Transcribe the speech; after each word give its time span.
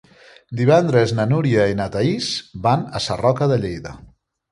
Divendres 0.59 1.11
na 1.19 1.25
Núria 1.31 1.67
i 1.73 1.77
na 1.81 1.87
Thaís 1.97 2.31
van 2.65 2.87
a 3.01 3.03
Sarroca 3.09 3.49
de 3.53 3.59
Lleida. 3.67 3.93